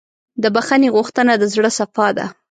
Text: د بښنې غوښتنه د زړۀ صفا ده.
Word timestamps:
د 0.41 0.43
بښنې 0.55 0.89
غوښتنه 0.95 1.33
د 1.37 1.43
زړۀ 1.53 1.69
صفا 1.79 2.07
ده. 2.17 2.25